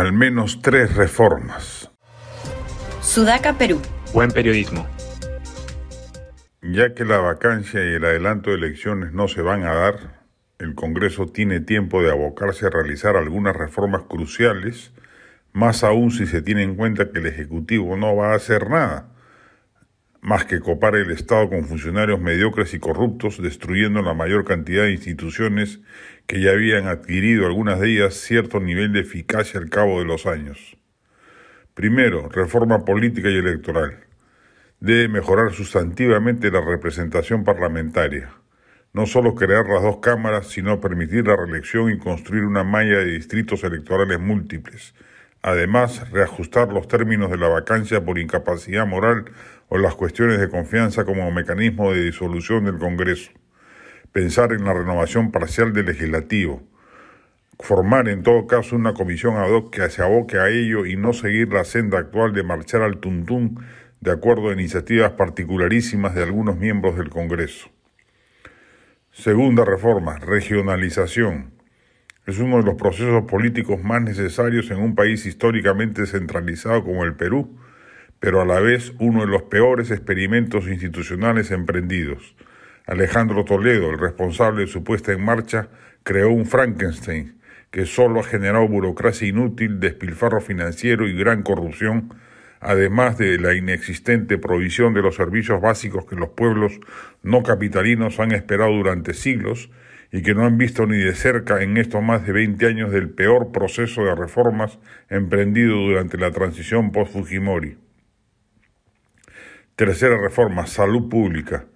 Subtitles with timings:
[0.00, 1.90] Al menos tres reformas.
[3.02, 3.82] Sudaca, Perú.
[4.14, 4.86] Buen periodismo.
[6.62, 10.24] Ya que la vacancia y el adelanto de elecciones no se van a dar,
[10.58, 14.90] el Congreso tiene tiempo de abocarse a realizar algunas reformas cruciales,
[15.52, 19.10] más aún si se tiene en cuenta que el Ejecutivo no va a hacer nada,
[20.22, 24.92] más que copar el Estado con funcionarios mediocres y corruptos, destruyendo la mayor cantidad de
[24.92, 25.80] instituciones
[26.26, 30.26] que ya habían adquirido algunas de ellas cierto nivel de eficacia al cabo de los
[30.26, 30.76] años.
[31.74, 34.04] Primero, reforma política y electoral.
[34.80, 38.30] Debe mejorar sustantivamente la representación parlamentaria.
[38.92, 43.12] No solo crear las dos cámaras, sino permitir la reelección y construir una malla de
[43.12, 44.94] distritos electorales múltiples.
[45.42, 49.26] Además, reajustar los términos de la vacancia por incapacidad moral
[49.68, 53.30] o las cuestiones de confianza como mecanismo de disolución del Congreso
[54.12, 56.62] pensar en la renovación parcial del legislativo,
[57.60, 61.12] formar en todo caso una comisión ad hoc que se aboque a ello y no
[61.12, 63.64] seguir la senda actual de marchar al tuntún
[64.00, 67.68] de acuerdo a iniciativas particularísimas de algunos miembros del Congreso.
[69.12, 71.52] Segunda reforma, regionalización.
[72.26, 77.14] Es uno de los procesos políticos más necesarios en un país históricamente centralizado como el
[77.14, 77.58] Perú,
[78.20, 82.36] pero a la vez uno de los peores experimentos institucionales emprendidos.
[82.86, 85.68] Alejandro Toledo, el responsable de su puesta en marcha,
[86.02, 87.40] creó un Frankenstein
[87.70, 92.12] que solo ha generado burocracia inútil, despilfarro financiero y gran corrupción,
[92.60, 96.80] además de la inexistente provisión de los servicios básicos que los pueblos
[97.22, 99.70] no capitalinos han esperado durante siglos
[100.12, 103.10] y que no han visto ni de cerca en estos más de 20 años del
[103.10, 104.78] peor proceso de reformas
[105.08, 107.78] emprendido durante la transición post-Fujimori.
[109.76, 111.66] Tercera reforma, salud pública.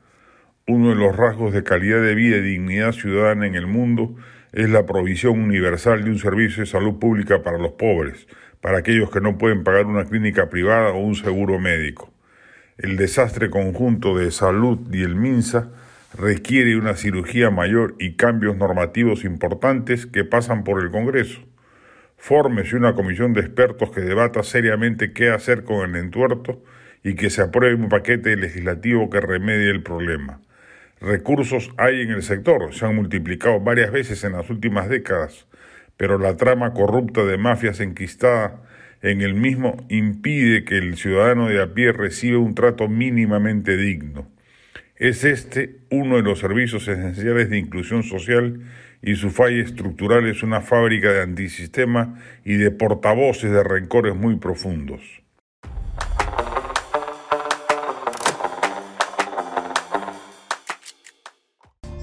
[0.66, 4.16] Uno de los rasgos de calidad de vida y dignidad ciudadana en el mundo
[4.52, 8.26] es la provisión universal de un servicio de salud pública para los pobres,
[8.60, 12.12] para aquellos que no pueden pagar una clínica privada o un seguro médico.
[12.78, 15.70] El desastre conjunto de salud y el MINSA
[16.16, 21.40] requiere una cirugía mayor y cambios normativos importantes que pasan por el Congreso.
[22.16, 26.62] Fórmese una comisión de expertos que debata seriamente qué hacer con el entuerto
[27.02, 30.40] y que se apruebe un paquete legislativo que remedie el problema.
[31.00, 35.46] Recursos hay en el sector, se han multiplicado varias veces en las últimas décadas,
[35.96, 38.62] pero la trama corrupta de mafias enquistada
[39.02, 44.33] en el mismo impide que el ciudadano de a pie reciba un trato mínimamente digno.
[44.96, 48.60] Es este uno de los servicios esenciales de inclusión social
[49.02, 54.36] y su falla estructural es una fábrica de antisistema y de portavoces de rencores muy
[54.36, 55.00] profundos.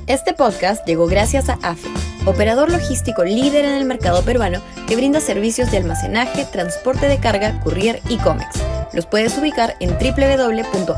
[0.07, 1.87] Este podcast llegó gracias a AFE,
[2.25, 7.61] operador logístico líder en el mercado peruano que brinda servicios de almacenaje, transporte de carga,
[7.61, 8.61] courier y cómics.
[8.93, 10.91] Los puedes ubicar en www.afe.pe.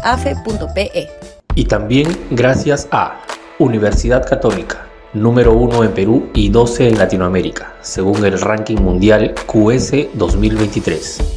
[1.56, 3.22] Y también gracias a
[3.59, 10.08] Universidad Católica, número 1 en Perú y 12 en Latinoamérica, según el ranking mundial QS
[10.16, 11.34] 2023.